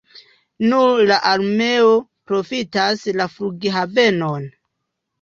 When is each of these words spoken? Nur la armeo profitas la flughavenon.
Nur 0.71 1.01
la 1.11 1.17
armeo 1.33 1.93
profitas 2.33 3.07
la 3.23 3.31
flughavenon. 3.37 4.53